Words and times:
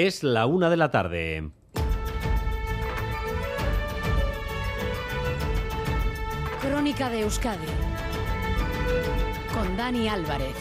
Es 0.00 0.22
la 0.22 0.46
una 0.46 0.70
de 0.70 0.76
la 0.76 0.92
tarde. 0.92 1.50
Crónica 6.62 7.10
de 7.10 7.22
Euskadi 7.22 7.66
con 9.52 9.76
Dani 9.76 10.06
Álvarez. 10.08 10.54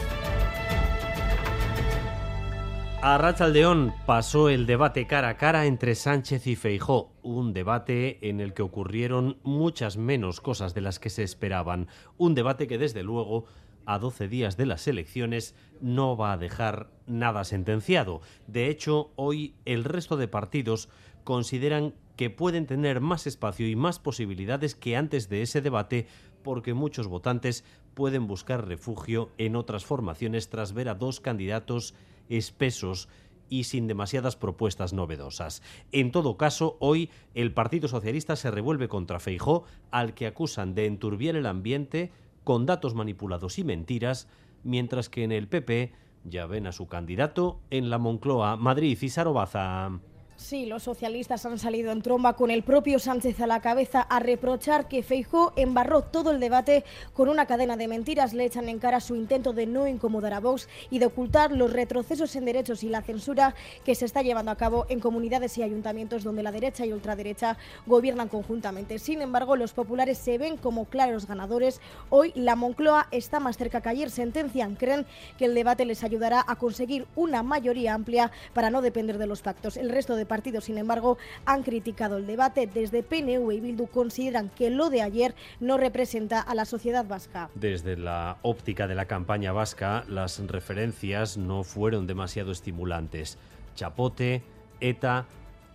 A 3.04 3.20
Rachaldeón 3.20 3.94
pasó 4.08 4.50
el 4.50 4.65
debate 4.65 5.05
cara 5.05 5.29
a 5.29 5.38
cara 5.38 5.67
entre 5.67 5.94
Sánchez 5.94 6.47
y 6.47 6.56
Feijó, 6.56 7.13
un 7.22 7.54
debate 7.54 8.28
en 8.28 8.40
el 8.40 8.56
que 8.56 8.63
ocurrieron 8.63 9.38
muchas 9.44 9.97
menos 9.97 10.42
cosas 10.42 10.74
de 10.74 10.81
las 10.81 10.97
que 10.97 11.12
se 11.12 11.22
esperaban, 11.22 11.90
un 12.17 12.33
debate 12.33 12.65
que 12.65 12.79
desde 12.79 13.04
luego 13.04 13.46
a 13.88 13.97
12 13.99 14.28
días 14.28 14.58
de 14.58 14.67
las 14.67 14.88
elecciones 14.88 15.56
no 15.81 16.16
va 16.16 16.34
a 16.34 16.38
dejar 16.38 16.91
nada 17.08 17.45
sentenciado. 17.45 18.21
De 18.45 18.70
hecho, 18.70 19.12
hoy 19.16 19.55
el 19.66 19.85
resto 19.85 20.17
de 20.17 20.27
partidos 20.27 20.90
consideran 21.23 21.95
que 22.17 22.30
pueden 22.30 22.67
tener 22.67 22.99
más 22.99 23.27
espacio 23.27 23.67
y 23.67 23.75
más 23.75 23.97
posibilidades 23.97 24.75
que 24.75 24.97
antes 24.97 25.30
de 25.30 25.41
ese 25.41 25.61
debate 25.61 26.08
porque 26.44 26.73
muchos 26.73 27.08
votantes 27.08 27.63
pueden 27.94 28.27
buscar 28.27 28.67
refugio 28.67 29.31
en 29.38 29.55
otras 29.55 29.85
formaciones 29.85 30.49
tras 30.49 30.73
ver 30.73 30.89
a 30.89 30.95
dos 30.95 31.19
candidatos 31.22 31.95
espesos 32.30 33.08
y 33.49 33.63
sin 33.63 33.88
demasiadas 33.88 34.35
propuestas 34.35 34.91
novedosas. 34.91 35.61
En 35.94 36.11
todo 36.11 36.35
caso, 36.35 36.75
hoy 36.81 37.09
el 37.33 37.53
Partido 37.53 37.88
Socialista 37.88 38.35
se 38.35 38.52
revuelve 38.52 38.89
contra 38.89 39.22
Feijó, 39.22 39.63
al 39.91 40.13
que 40.13 40.27
acusan 40.27 40.75
de 40.75 40.85
enturbiar 40.88 41.38
el 41.38 41.45
ambiente 41.45 42.11
con 42.47 42.65
datos 42.65 42.95
manipulados 42.95 43.59
y 43.59 43.65
mentiras, 43.65 44.29
mientras 44.63 45.09
que 45.09 45.25
en 45.25 45.33
el 45.33 45.49
PP 45.49 45.91
ya 46.23 46.45
ven 46.45 46.65
a 46.65 46.71
su 46.71 46.88
candidato 46.88 47.59
en 47.71 47.89
la 47.89 47.97
Moncloa, 47.97 48.55
Madrid 48.55 48.97
y 49.01 49.09
Sarobaza. 49.09 49.99
Sí, 50.37 50.67
los 50.67 50.83
socialistas 50.83 51.47
han 51.47 51.57
salido 51.57 51.91
en 51.91 52.03
tromba 52.03 52.33
con 52.33 52.51
el 52.51 52.61
propio 52.61 52.99
Sánchez 52.99 53.41
a 53.41 53.47
la 53.47 53.59
cabeza 53.59 54.02
a 54.02 54.19
reprochar 54.19 54.88
que 54.88 55.02
Feijó 55.02 55.52
embarró 55.55 56.03
todo 56.03 56.29
el 56.29 56.39
debate 56.39 56.85
con 57.13 57.27
una 57.27 57.47
cadena 57.47 57.75
de 57.75 57.88
mentiras. 57.88 58.35
Le 58.35 58.45
echan 58.45 58.69
en 58.69 58.77
cara 58.77 58.99
su 58.99 59.16
intento 59.16 59.52
de 59.52 59.66
no 59.66 59.88
incomodar 59.88 60.35
a 60.35 60.39
Vox 60.39 60.69
y 60.91 60.99
de 60.99 61.07
ocultar 61.07 61.52
los 61.52 61.73
retrocesos 61.73 62.35
en 62.35 62.45
derechos 62.45 62.83
y 62.83 62.89
la 62.89 63.02
censura 63.02 63.55
que 63.83 63.95
se 63.95 64.05
está 64.05 64.21
llevando 64.21 64.52
a 64.52 64.57
cabo 64.57 64.85
en 64.89 64.99
comunidades 64.99 65.57
y 65.57 65.63
ayuntamientos 65.63 66.23
donde 66.23 66.44
la 66.44 66.51
derecha 66.51 66.85
y 66.85 66.94
ultraderecha 66.94 67.57
gobiernan 67.88 68.29
conjuntamente. 68.29 68.99
Sin 68.99 69.23
embargo, 69.23 69.55
los 69.55 69.73
populares 69.73 70.19
se 70.19 70.38
ven 70.38 70.57
como 70.57 70.85
claros 70.85 71.25
ganadores. 71.25 71.81
Hoy 72.11 72.31
la 72.35 72.55
Moncloa 72.55 73.07
está 73.09 73.39
más 73.39 73.57
cerca 73.57 73.81
que 73.81 73.89
ayer. 73.89 74.11
Sentencian, 74.11 74.75
creen 74.75 75.07
que 75.39 75.45
el 75.45 75.55
debate 75.55 75.83
les 75.83 76.03
ayudará 76.03 76.45
a 76.47 76.57
conseguir 76.57 77.07
una 77.16 77.41
mayoría 77.41 77.95
amplia 77.95 78.31
para 78.53 78.69
no 78.69 78.83
depender 78.83 79.17
de 79.17 79.25
los 79.25 79.41
pactos. 79.41 79.77
El 79.77 79.89
resto 79.89 80.16
de 80.16 80.27
partidos, 80.28 80.66
sin 80.66 80.78
embargo, 80.78 81.17
han 81.45 81.64
criticado 81.64 82.17
el 82.17 82.28
debate. 82.28 82.67
Desde 82.67 83.03
PNV 83.03 83.52
y 83.52 83.59
Bildu 83.59 83.88
consideran 83.88 84.50
que 84.50 84.69
lo 84.69 84.89
de 84.89 85.02
ayer 85.02 85.36
no 85.59 85.78
representa 85.78 86.39
a 86.39 86.56
la 86.56 86.66
sociedad 86.66 87.06
vasca. 87.06 87.50
Desde 87.56 87.97
la 87.97 88.38
óptica 88.42 88.88
de 88.88 88.95
la 88.95 89.06
campaña 89.06 89.52
vasca, 89.52 90.03
las 90.08 90.39
referencias 90.47 91.38
no 91.38 91.64
fueron 91.64 92.08
demasiado 92.08 92.52
estimulantes. 92.52 93.38
Chapote, 93.75 94.44
ETA 94.80 95.25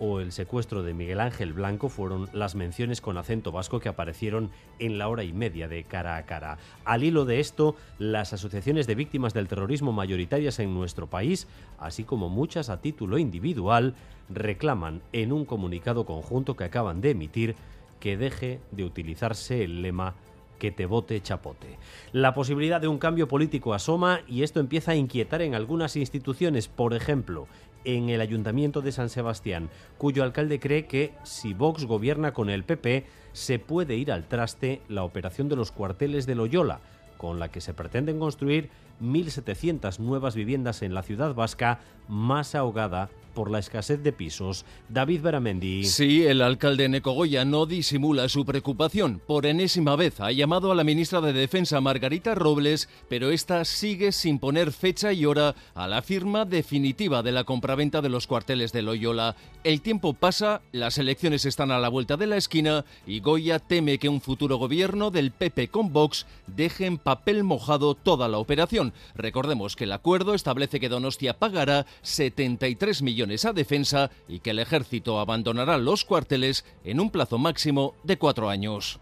o 0.04 0.18
el 0.18 0.32
secuestro 0.32 0.82
de 0.82 0.94
Miguel 0.94 1.20
Ángel 1.20 1.52
Blanco 1.52 1.88
fueron 1.88 2.28
las 2.32 2.56
menciones 2.56 3.00
con 3.00 3.16
acento 3.18 3.52
vasco 3.52 3.78
que 3.78 3.88
aparecieron 3.88 4.50
en 4.80 4.98
la 4.98 5.06
hora 5.06 5.22
y 5.22 5.32
media 5.32 5.68
de 5.68 5.84
cara 5.84 6.16
a 6.16 6.26
cara. 6.26 6.58
Al 6.84 7.04
hilo 7.04 7.24
de 7.24 7.38
esto, 7.38 7.76
las 8.00 8.32
asociaciones 8.32 8.88
de 8.88 8.96
víctimas 8.96 9.32
del 9.32 9.46
terrorismo 9.46 9.92
mayoritarias 9.92 10.58
en 10.58 10.74
nuestro 10.74 11.06
país, 11.06 11.46
así 11.78 12.02
como 12.02 12.28
muchas 12.28 12.68
a 12.68 12.80
título 12.80 13.16
individual, 13.16 13.94
reclaman 14.28 15.02
en 15.12 15.32
un 15.32 15.44
comunicado 15.44 16.04
conjunto 16.04 16.56
que 16.56 16.64
acaban 16.64 17.00
de 17.00 17.10
emitir 17.10 17.54
que 18.00 18.16
deje 18.16 18.58
de 18.72 18.82
utilizarse 18.82 19.62
el 19.62 19.82
lema 19.82 20.16
que 20.58 20.72
te 20.72 20.86
vote 20.86 21.20
chapote. 21.20 21.78
La 22.12 22.34
posibilidad 22.34 22.80
de 22.80 22.88
un 22.88 22.98
cambio 22.98 23.28
político 23.28 23.74
asoma 23.74 24.20
y 24.28 24.42
esto 24.42 24.58
empieza 24.58 24.92
a 24.92 24.96
inquietar 24.96 25.42
en 25.42 25.54
algunas 25.56 25.96
instituciones, 25.96 26.66
por 26.66 26.94
ejemplo, 26.94 27.46
en 27.84 28.08
el 28.08 28.20
Ayuntamiento 28.20 28.80
de 28.80 28.92
San 28.92 29.08
Sebastián, 29.08 29.70
cuyo 29.98 30.22
alcalde 30.22 30.60
cree 30.60 30.86
que 30.86 31.12
si 31.22 31.54
Vox 31.54 31.84
gobierna 31.84 32.32
con 32.32 32.50
el 32.50 32.64
PP, 32.64 33.06
se 33.32 33.58
puede 33.58 33.96
ir 33.96 34.12
al 34.12 34.28
traste 34.28 34.82
la 34.88 35.04
operación 35.04 35.48
de 35.48 35.56
los 35.56 35.72
cuarteles 35.72 36.26
de 36.26 36.34
Loyola, 36.34 36.80
con 37.16 37.38
la 37.38 37.50
que 37.50 37.60
se 37.60 37.74
pretenden 37.74 38.18
construir 38.18 38.70
1.700 39.02 39.98
nuevas 39.98 40.34
viviendas 40.34 40.82
en 40.82 40.94
la 40.94 41.02
ciudad 41.02 41.34
vasca, 41.34 41.80
más 42.08 42.54
ahogada 42.54 43.10
por 43.32 43.50
la 43.50 43.58
escasez 43.58 44.02
de 44.02 44.12
pisos. 44.12 44.64
David 44.88 45.22
Beramendi. 45.22 45.84
Sí, 45.84 46.24
el 46.24 46.42
alcalde 46.42 46.88
Necogoya 46.88 47.44
no 47.44 47.66
disimula 47.66 48.28
su 48.28 48.44
preocupación. 48.44 49.20
Por 49.26 49.46
enésima 49.46 49.96
vez 49.96 50.20
ha 50.20 50.32
llamado 50.32 50.70
a 50.70 50.74
la 50.74 50.84
ministra 50.84 51.20
de 51.20 51.32
Defensa 51.32 51.80
Margarita 51.80 52.34
Robles, 52.34 52.88
pero 53.08 53.30
esta 53.30 53.64
sigue 53.64 54.12
sin 54.12 54.38
poner 54.38 54.72
fecha 54.72 55.12
y 55.12 55.24
hora 55.24 55.54
a 55.74 55.88
la 55.88 56.02
firma 56.02 56.44
definitiva 56.44 57.22
de 57.22 57.32
la 57.32 57.44
compraventa 57.44 58.00
de 58.00 58.08
los 58.08 58.26
cuarteles 58.26 58.72
de 58.72 58.82
Loyola. 58.82 59.36
El 59.64 59.80
tiempo 59.80 60.12
pasa, 60.14 60.60
las 60.72 60.98
elecciones 60.98 61.44
están 61.44 61.70
a 61.70 61.78
la 61.78 61.88
vuelta 61.88 62.16
de 62.16 62.26
la 62.26 62.36
esquina 62.36 62.84
y 63.06 63.20
Goya 63.20 63.58
teme 63.58 63.98
que 63.98 64.08
un 64.08 64.20
futuro 64.20 64.56
gobierno 64.56 65.10
del 65.10 65.30
PP 65.30 65.68
con 65.68 65.92
Vox 65.92 66.26
deje 66.46 66.86
en 66.86 66.98
papel 66.98 67.44
mojado 67.44 67.94
toda 67.94 68.28
la 68.28 68.38
operación. 68.38 68.91
Recordemos 69.14 69.76
que 69.76 69.84
el 69.84 69.92
acuerdo 69.92 70.34
establece 70.34 70.80
que 70.80 70.88
Donostia 70.88 71.38
pagará 71.38 71.86
73 72.02 73.02
millones 73.02 73.44
a 73.44 73.52
defensa 73.52 74.10
y 74.28 74.40
que 74.40 74.50
el 74.50 74.58
ejército 74.58 75.20
abandonará 75.20 75.78
los 75.78 76.04
cuarteles 76.04 76.64
en 76.84 77.00
un 77.00 77.10
plazo 77.10 77.38
máximo 77.38 77.94
de 78.02 78.18
cuatro 78.18 78.48
años. 78.48 79.00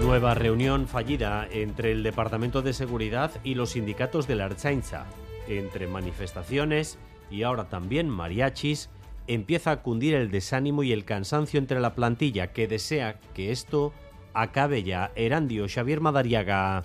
Nueva 0.00 0.34
reunión 0.34 0.86
fallida 0.86 1.48
entre 1.50 1.90
el 1.90 2.02
Departamento 2.02 2.62
de 2.62 2.72
Seguridad 2.72 3.32
y 3.42 3.54
los 3.54 3.70
sindicatos 3.70 4.28
de 4.28 4.36
la 4.36 4.44
Archainza. 4.44 5.06
Entre 5.48 5.88
manifestaciones 5.88 6.98
y 7.30 7.42
ahora 7.42 7.68
también 7.68 8.08
mariachis, 8.08 8.88
empieza 9.26 9.72
a 9.72 9.82
cundir 9.82 10.14
el 10.14 10.30
desánimo 10.30 10.82
y 10.82 10.92
el 10.92 11.04
cansancio 11.04 11.58
entre 11.58 11.80
la 11.80 11.94
plantilla 11.94 12.52
que 12.52 12.68
desea 12.68 13.18
que 13.34 13.50
esto 13.50 13.92
acabe 14.36 14.82
ya. 14.82 15.10
Erandio 15.16 15.66
Xavier 15.68 16.00
Madariaga. 16.00 16.84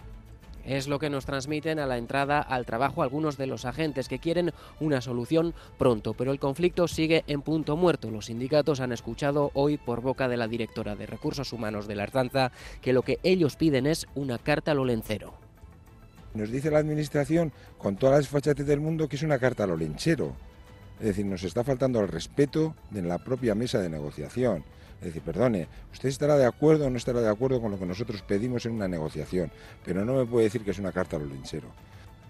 Es 0.65 0.87
lo 0.87 0.99
que 0.99 1.09
nos 1.09 1.25
transmiten 1.25 1.79
a 1.79 1.87
la 1.87 1.97
entrada 1.97 2.39
al 2.39 2.65
trabajo 2.65 3.01
algunos 3.01 3.35
de 3.37 3.47
los 3.47 3.65
agentes 3.65 4.07
que 4.07 4.19
quieren 4.19 4.53
una 4.79 5.01
solución 5.01 5.55
pronto, 5.79 6.13
pero 6.13 6.31
el 6.31 6.39
conflicto 6.39 6.87
sigue 6.87 7.23
en 7.27 7.41
punto 7.41 7.75
muerto. 7.75 8.11
Los 8.11 8.27
sindicatos 8.27 8.79
han 8.79 8.91
escuchado 8.91 9.49
hoy 9.55 9.77
por 9.77 10.01
boca 10.01 10.27
de 10.27 10.37
la 10.37 10.47
directora 10.47 10.95
de 10.95 11.07
Recursos 11.07 11.51
Humanos 11.51 11.87
de 11.87 11.95
la 11.95 12.03
Artanza 12.03 12.51
que 12.81 12.93
lo 12.93 13.01
que 13.01 13.19
ellos 13.23 13.55
piden 13.55 13.87
es 13.87 14.07
una 14.13 14.37
carta 14.37 14.71
al 14.71 14.79
olencero. 14.79 15.33
Nos 16.35 16.51
dice 16.51 16.71
la 16.71 16.79
Administración, 16.79 17.51
con 17.77 17.97
todas 17.97 18.19
las 18.19 18.27
fachates 18.29 18.65
del 18.65 18.79
mundo, 18.79 19.09
que 19.09 19.17
es 19.17 19.23
una 19.23 19.39
carta 19.39 19.63
al 19.63 19.71
olenchero. 19.71 20.35
Es 20.99 21.07
decir, 21.07 21.25
nos 21.25 21.43
está 21.43 21.63
faltando 21.63 21.99
el 21.99 22.07
respeto 22.07 22.75
de 22.91 23.01
la 23.01 23.17
propia 23.17 23.55
mesa 23.55 23.79
de 23.79 23.89
negociación. 23.89 24.63
Es 25.01 25.07
decir, 25.07 25.23
perdone, 25.23 25.67
usted 25.91 26.09
estará 26.09 26.37
de 26.37 26.45
acuerdo 26.45 26.85
o 26.85 26.89
no 26.91 26.97
estará 26.97 27.21
de 27.21 27.29
acuerdo 27.29 27.59
con 27.59 27.71
lo 27.71 27.79
que 27.79 27.87
nosotros 27.87 28.21
pedimos 28.21 28.67
en 28.67 28.73
una 28.73 28.87
negociación, 28.87 29.51
pero 29.83 30.05
no 30.05 30.13
me 30.13 30.25
puede 30.27 30.45
decir 30.45 30.63
que 30.63 30.69
es 30.71 30.77
una 30.77 30.91
carta 30.91 31.17
al 31.17 31.27
linchero. 31.27 31.69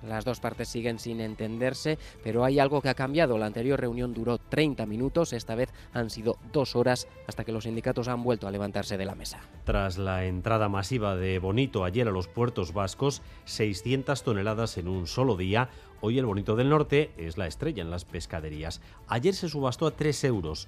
Las 0.08 0.26
dos 0.26 0.40
partes 0.40 0.68
siguen 0.68 0.98
sin 0.98 1.22
entenderse, 1.22 2.00
pero 2.24 2.44
hay 2.44 2.60
algo 2.60 2.82
que 2.82 2.90
ha 2.90 2.96
cambiado. 2.96 3.38
La 3.38 3.46
anterior 3.46 3.80
reunión 3.80 4.14
duró 4.14 4.38
30 4.38 4.86
minutos, 4.86 5.34
esta 5.34 5.54
vez 5.54 5.70
han 5.94 6.10
sido 6.10 6.38
dos 6.52 6.76
horas 6.76 7.08
hasta 7.28 7.44
que 7.44 7.52
los 7.52 7.66
sindicatos 7.66 8.08
han 8.08 8.24
vuelto 8.24 8.48
a 8.48 8.52
levantarse 8.52 8.98
de 8.98 9.06
la 9.06 9.16
mesa. 9.16 9.42
Tras 9.64 9.98
la 9.98 10.26
entrada 10.26 10.70
masiva 10.70 11.16
de 11.16 11.38
Bonito 11.40 11.84
ayer 11.84 12.08
a 12.08 12.12
los 12.12 12.28
puertos 12.28 12.74
vascos, 12.74 13.22
600 13.46 14.24
toneladas 14.24 14.78
en 14.78 14.88
un 14.88 15.06
solo 15.06 15.38
día, 15.38 15.70
hoy 16.00 16.18
el 16.18 16.26
Bonito 16.26 16.56
del 16.56 16.70
Norte 16.70 17.12
es 17.18 17.38
la 17.38 17.48
estrella 17.48 17.84
en 17.84 17.92
las 17.92 18.06
pescaderías. 18.06 18.82
Ayer 19.08 19.36
se 19.36 19.50
subastó 19.50 19.86
a 19.86 19.92
3 19.92 20.24
euros. 20.24 20.68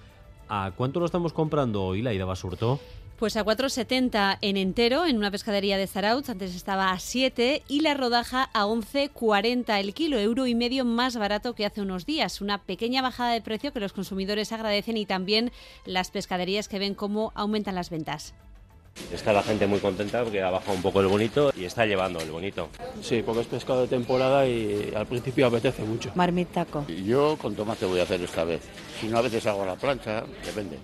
¿A 0.56 0.70
cuánto 0.70 1.00
lo 1.00 1.08
estamos 1.08 1.34
comprando 1.34 1.84
hoy 1.84 2.04
la 2.04 2.14
ida 2.14 2.26
Basurto? 2.26 2.80
Pues 3.18 3.38
a 3.38 3.44
4,70 3.44 4.38
en 4.42 4.56
entero 4.56 5.08
en 5.08 5.18
una 5.18 5.32
pescadería 5.32 5.80
de 5.80 5.88
Zarautz, 5.88 6.30
antes 6.30 6.54
estaba 6.54 6.92
a 6.92 7.00
7 7.00 7.64
y 7.68 7.82
la 7.82 7.96
rodaja 7.96 8.52
a 8.54 8.66
11,40 8.66 9.80
el 9.80 9.96
kilo, 9.96 10.20
euro 10.20 10.46
y 10.46 10.54
medio 10.54 10.86
más 10.86 11.18
barato 11.18 11.56
que 11.56 11.66
hace 11.66 11.82
unos 11.82 12.06
días. 12.06 12.40
Una 12.40 12.60
pequeña 12.60 13.02
bajada 13.02 13.32
de 13.32 13.42
precio 13.42 13.74
que 13.74 13.80
los 13.80 13.94
consumidores 13.94 14.52
agradecen 14.52 14.96
y 14.96 15.08
también 15.08 15.52
las 15.86 16.12
pescaderías 16.12 16.68
que 16.68 16.78
ven 16.78 16.94
cómo 16.94 17.32
aumentan 17.34 17.74
las 17.74 17.90
ventas. 17.90 18.36
Está 19.12 19.32
la 19.34 19.44
gente 19.44 19.68
muy 19.68 19.80
contenta 19.80 20.24
porque 20.24 20.42
ha 20.42 20.50
bajado 20.50 20.76
un 20.76 20.82
poco 20.82 21.00
el 21.00 21.08
bonito 21.08 21.52
y 21.56 21.66
está 21.66 21.86
llevando 21.86 22.20
el 22.20 22.32
bonito. 22.32 22.70
Sí, 23.02 23.22
porque 23.24 23.42
es 23.42 23.48
pescado 23.48 23.82
de 23.82 23.88
temporada 23.88 24.48
y 24.48 24.92
al 24.96 25.06
principio 25.06 25.48
apetece 25.48 25.84
mucho. 25.84 26.12
Marmitaco. 26.16 26.86
Yo 26.88 27.38
con 27.38 27.56
tomate 27.56 27.86
voy 27.86 28.00
a 28.00 28.04
hacer 28.04 28.22
esta 28.22 28.44
vez. 28.44 28.62
Si 29.00 29.08
no, 29.08 29.18
a 29.18 29.22
veces 29.22 29.46
hago 29.46 29.66
la 29.66 29.76
plancha, 29.76 30.24
depende. 30.46 30.78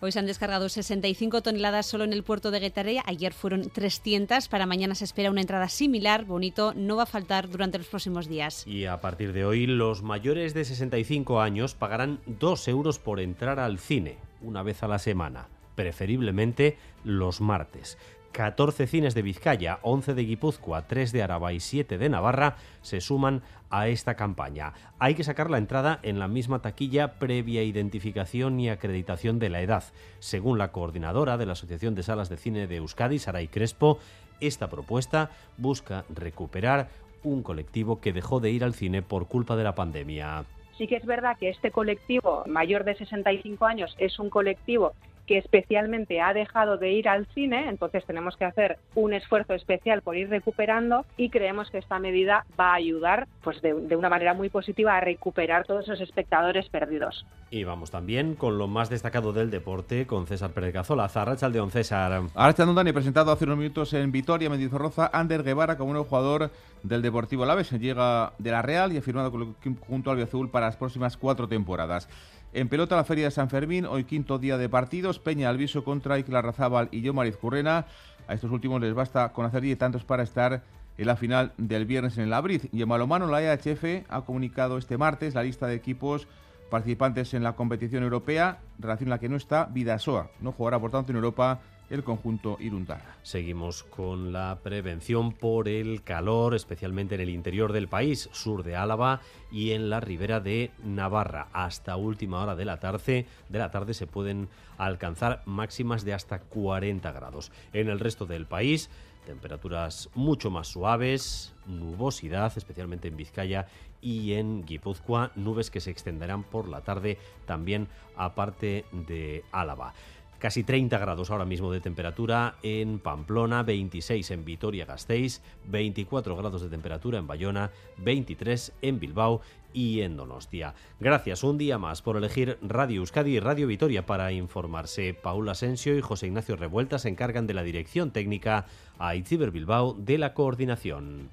Hoy 0.00 0.12
se 0.12 0.18
han 0.18 0.26
descargado 0.26 0.68
65 0.68 1.40
toneladas 1.40 1.86
solo 1.86 2.04
en 2.04 2.12
el 2.12 2.22
puerto 2.22 2.50
de 2.50 2.60
Guetaria. 2.60 3.02
Ayer 3.06 3.32
fueron 3.32 3.70
300. 3.70 4.48
Para 4.48 4.66
mañana 4.66 4.94
se 4.94 5.04
espera 5.04 5.30
una 5.30 5.40
entrada 5.40 5.68
similar. 5.68 6.26
Bonito 6.26 6.74
no 6.74 6.96
va 6.96 7.04
a 7.04 7.06
faltar 7.06 7.48
durante 7.48 7.78
los 7.78 7.86
próximos 7.86 8.28
días. 8.28 8.66
Y 8.66 8.84
a 8.84 9.00
partir 9.00 9.32
de 9.32 9.46
hoy, 9.46 9.66
los 9.66 10.02
mayores 10.02 10.52
de 10.52 10.64
65 10.64 11.40
años 11.40 11.74
pagarán 11.74 12.20
2 12.26 12.68
euros 12.68 12.98
por 12.98 13.20
entrar 13.20 13.58
al 13.58 13.78
cine, 13.78 14.18
una 14.42 14.62
vez 14.62 14.82
a 14.82 14.88
la 14.88 14.98
semana, 14.98 15.48
preferiblemente 15.74 16.76
los 17.04 17.40
martes. 17.40 17.98
14 18.34 18.88
cines 18.88 19.14
de 19.14 19.22
Vizcaya, 19.22 19.78
11 19.82 20.14
de 20.14 20.24
Guipúzcoa, 20.24 20.88
3 20.88 21.12
de 21.12 21.22
Araba 21.22 21.52
y 21.52 21.60
7 21.60 21.98
de 21.98 22.08
Navarra 22.08 22.56
se 22.82 23.00
suman 23.00 23.42
a 23.70 23.86
esta 23.86 24.16
campaña. 24.16 24.72
Hay 24.98 25.14
que 25.14 25.22
sacar 25.22 25.50
la 25.50 25.58
entrada 25.58 26.00
en 26.02 26.18
la 26.18 26.26
misma 26.26 26.60
taquilla 26.60 27.14
previa 27.20 27.62
identificación 27.62 28.58
y 28.58 28.70
acreditación 28.70 29.38
de 29.38 29.50
la 29.50 29.62
edad. 29.62 29.84
Según 30.18 30.58
la 30.58 30.72
coordinadora 30.72 31.36
de 31.36 31.46
la 31.46 31.52
Asociación 31.52 31.94
de 31.94 32.02
Salas 32.02 32.28
de 32.28 32.36
Cine 32.36 32.66
de 32.66 32.76
Euskadi, 32.76 33.20
Saray 33.20 33.46
Crespo, 33.46 34.00
esta 34.40 34.68
propuesta 34.68 35.30
busca 35.56 36.04
recuperar 36.12 36.88
un 37.22 37.44
colectivo 37.44 38.00
que 38.00 38.12
dejó 38.12 38.40
de 38.40 38.50
ir 38.50 38.64
al 38.64 38.74
cine 38.74 39.00
por 39.00 39.28
culpa 39.28 39.54
de 39.54 39.64
la 39.64 39.76
pandemia. 39.76 40.44
Sí 40.76 40.88
que 40.88 40.96
es 40.96 41.06
verdad 41.06 41.36
que 41.38 41.50
este 41.50 41.70
colectivo 41.70 42.42
mayor 42.48 42.82
de 42.82 42.96
65 42.96 43.64
años 43.64 43.94
es 43.98 44.18
un 44.18 44.28
colectivo 44.28 44.92
que 45.26 45.38
especialmente 45.38 46.20
ha 46.20 46.32
dejado 46.32 46.76
de 46.76 46.92
ir 46.92 47.08
al 47.08 47.26
cine, 47.34 47.68
entonces 47.68 48.04
tenemos 48.04 48.36
que 48.36 48.44
hacer 48.44 48.78
un 48.94 49.14
esfuerzo 49.14 49.54
especial 49.54 50.02
por 50.02 50.16
ir 50.16 50.28
recuperando 50.28 51.04
y 51.16 51.30
creemos 51.30 51.70
que 51.70 51.78
esta 51.78 51.98
medida 51.98 52.44
va 52.58 52.72
a 52.72 52.74
ayudar 52.74 53.26
pues 53.42 53.60
de, 53.62 53.74
de 53.74 53.96
una 53.96 54.08
manera 54.08 54.34
muy 54.34 54.48
positiva 54.48 54.96
a 54.96 55.00
recuperar 55.00 55.66
todos 55.66 55.84
esos 55.84 56.00
espectadores 56.00 56.68
perdidos. 56.68 57.26
Y 57.50 57.64
vamos 57.64 57.90
también 57.90 58.34
con 58.34 58.58
lo 58.58 58.66
más 58.66 58.90
destacado 58.90 59.32
del 59.32 59.50
deporte 59.50 60.06
con 60.06 60.26
César 60.26 60.50
Pérez 60.50 60.72
Cazola. 60.72 61.08
Zarrachaldeón, 61.08 61.70
César. 61.70 62.22
Arrachaldeón 62.34 62.74
Dani, 62.74 62.92
presentado 62.92 63.30
hace 63.30 63.44
unos 63.44 63.58
minutos 63.58 63.92
en 63.92 64.10
Vitoria, 64.10 64.50
Mendizorroza, 64.50 65.10
Ander 65.12 65.42
Guevara 65.42 65.76
como 65.76 65.92
nuevo 65.92 66.08
jugador 66.08 66.50
del 66.82 67.02
Deportivo 67.02 67.46
Laves. 67.46 67.70
Llega 67.72 68.32
de 68.38 68.50
la 68.50 68.62
Real 68.62 68.92
y 68.92 68.96
ha 68.96 69.02
firmado 69.02 69.30
con 69.30 69.42
el 69.42 69.76
conjunto 69.76 70.10
albiazul 70.10 70.50
para 70.50 70.66
las 70.66 70.76
próximas 70.76 71.16
cuatro 71.16 71.46
temporadas. 71.46 72.08
En 72.54 72.68
pelota 72.68 72.94
la 72.94 73.02
Feria 73.02 73.24
de 73.24 73.30
San 73.32 73.50
Fermín, 73.50 73.84
hoy 73.84 74.04
quinto 74.04 74.38
día 74.38 74.56
de 74.56 74.68
partidos, 74.68 75.18
Peña 75.18 75.48
Alviso 75.48 75.82
contra 75.82 76.20
Icla 76.20 76.88
y 76.92 77.00
yo 77.00 77.12
Currena. 77.40 77.86
A 78.28 78.34
estos 78.34 78.52
últimos 78.52 78.80
les 78.80 78.94
basta 78.94 79.32
con 79.32 79.44
hacer 79.44 79.60
10 79.62 79.76
tantos 79.76 80.04
para 80.04 80.22
estar 80.22 80.62
en 80.96 81.06
la 81.08 81.16
final 81.16 81.52
del 81.58 81.84
viernes 81.84 82.16
en 82.16 82.22
el 82.22 82.32
Abriz. 82.32 82.68
Y 82.70 82.80
en 82.80 82.88
Malomano, 82.88 83.26
la 83.26 83.42
IHF 83.42 84.04
ha 84.08 84.20
comunicado 84.24 84.78
este 84.78 84.96
martes 84.96 85.34
la 85.34 85.42
lista 85.42 85.66
de 85.66 85.74
equipos 85.74 86.28
participantes 86.70 87.34
en 87.34 87.42
la 87.42 87.54
competición 87.54 88.04
europea, 88.04 88.60
relación 88.78 89.08
a 89.08 89.16
la 89.16 89.18
que 89.18 89.28
no 89.28 89.36
está 89.36 89.64
Vidasoa. 89.64 90.30
No 90.40 90.52
jugará, 90.52 90.78
por 90.78 90.92
tanto, 90.92 91.10
en 91.10 91.16
Europa 91.16 91.58
el 91.90 92.04
conjunto 92.04 92.56
Iruntarra. 92.60 93.16
Seguimos 93.22 93.84
con 93.84 94.32
la 94.32 94.58
prevención 94.62 95.32
por 95.32 95.68
el 95.68 96.02
calor, 96.02 96.54
especialmente 96.54 97.14
en 97.14 97.20
el 97.20 97.30
interior 97.30 97.72
del 97.72 97.88
país, 97.88 98.28
sur 98.32 98.62
de 98.62 98.76
Álava 98.76 99.20
y 99.50 99.72
en 99.72 99.90
la 99.90 100.00
ribera 100.00 100.40
de 100.40 100.70
Navarra. 100.82 101.48
Hasta 101.52 101.96
última 101.96 102.42
hora 102.42 102.56
de 102.56 102.64
la 102.64 102.80
tarde, 102.80 103.26
de 103.48 103.58
la 103.58 103.70
tarde 103.70 103.94
se 103.94 104.06
pueden 104.06 104.48
alcanzar 104.78 105.42
máximas 105.46 106.04
de 106.04 106.14
hasta 106.14 106.40
40 106.40 107.12
grados. 107.12 107.52
En 107.72 107.88
el 107.88 108.00
resto 108.00 108.26
del 108.26 108.46
país, 108.46 108.90
temperaturas 109.24 110.10
mucho 110.14 110.50
más 110.50 110.68
suaves, 110.68 111.54
nubosidad, 111.66 112.52
especialmente 112.56 113.08
en 113.08 113.16
Vizcaya 113.16 113.66
y 114.00 114.34
en 114.34 114.64
Guipúzcoa, 114.64 115.32
nubes 115.34 115.70
que 115.70 115.80
se 115.80 115.90
extenderán 115.90 116.42
por 116.42 116.68
la 116.68 116.82
tarde 116.82 117.18
también 117.46 117.88
aparte 118.16 118.84
de 118.92 119.44
Álava. 119.50 119.94
Casi 120.44 120.62
30 120.62 120.98
grados 120.98 121.30
ahora 121.30 121.46
mismo 121.46 121.72
de 121.72 121.80
temperatura 121.80 122.56
en 122.62 122.98
Pamplona, 122.98 123.62
26 123.62 124.30
en 124.30 124.44
Vitoria-Gasteiz, 124.44 125.40
24 125.70 126.36
grados 126.36 126.60
de 126.60 126.68
temperatura 126.68 127.18
en 127.18 127.26
Bayona, 127.26 127.70
23 127.96 128.74
en 128.82 129.00
Bilbao 129.00 129.40
y 129.72 130.02
en 130.02 130.18
Donostia. 130.18 130.74
Gracias 131.00 131.44
un 131.44 131.56
día 131.56 131.78
más 131.78 132.02
por 132.02 132.18
elegir 132.18 132.58
Radio 132.60 133.00
Euskadi 133.00 133.36
y 133.36 133.40
Radio 133.40 133.66
Vitoria 133.66 134.04
para 134.04 134.32
informarse. 134.32 135.14
Paula 135.14 135.52
Asensio 135.52 135.96
y 135.96 136.02
José 136.02 136.26
Ignacio 136.26 136.56
Revuelta 136.56 136.98
se 136.98 137.08
encargan 137.08 137.46
de 137.46 137.54
la 137.54 137.62
dirección 137.62 138.10
técnica, 138.10 138.66
a 138.98 139.16
Itziber 139.16 139.50
Bilbao 139.50 139.94
de 139.94 140.18
la 140.18 140.34
coordinación. 140.34 141.30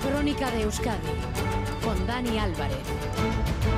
Crónica 0.00 0.50
de 0.52 0.62
Euskadi 0.62 1.08
con 1.84 2.06
Dani 2.06 2.38
Álvarez. 2.38 3.77